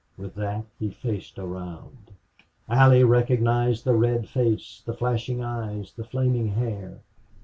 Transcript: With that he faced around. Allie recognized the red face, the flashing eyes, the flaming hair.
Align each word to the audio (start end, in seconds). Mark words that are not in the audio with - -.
With 0.17 0.33
that 0.33 0.65
he 0.79 0.89
faced 0.89 1.37
around. 1.37 2.09
Allie 2.67 3.03
recognized 3.03 3.85
the 3.85 3.93
red 3.93 4.27
face, 4.27 4.81
the 4.83 4.95
flashing 4.95 5.43
eyes, 5.43 5.93
the 5.93 6.03
flaming 6.03 6.47
hair. 6.47 7.01